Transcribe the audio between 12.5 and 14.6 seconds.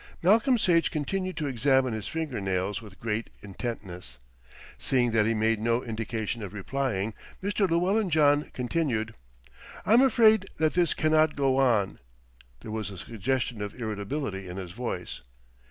There was a suggestion of irritability in